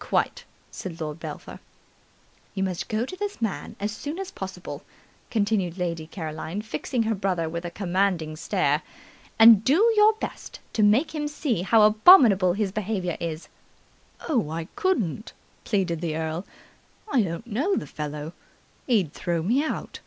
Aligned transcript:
"Quite!" 0.00 0.44
said 0.70 1.00
Lord 1.00 1.18
Belpher. 1.18 1.60
"You 2.54 2.62
must 2.62 2.88
go 2.90 3.06
to 3.06 3.16
this 3.16 3.40
man 3.40 3.74
as 3.80 3.90
soon 3.90 4.18
as 4.18 4.30
possible," 4.30 4.82
continued 5.30 5.78
Lady 5.78 6.06
Caroline, 6.06 6.60
fixing 6.60 7.04
her 7.04 7.14
brother 7.14 7.48
with 7.48 7.64
a 7.64 7.70
commanding 7.70 8.36
stare, 8.36 8.82
"and 9.38 9.64
do 9.64 9.90
your 9.96 10.12
best 10.12 10.60
to 10.74 10.82
make 10.82 11.14
him 11.14 11.26
see 11.26 11.62
how 11.62 11.84
abominable 11.84 12.52
his 12.52 12.70
behaviour 12.70 13.16
is." 13.18 13.48
"Oh, 14.28 14.50
I 14.50 14.66
couldn't!" 14.76 15.32
pleaded 15.64 16.02
the 16.02 16.18
earl. 16.18 16.44
"I 17.10 17.22
don't 17.22 17.46
know 17.46 17.74
the 17.74 17.86
fellow. 17.86 18.34
He'd 18.86 19.14
throw 19.14 19.40
me 19.42 19.64
out." 19.64 20.00